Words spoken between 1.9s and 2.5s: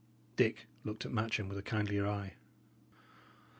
eye.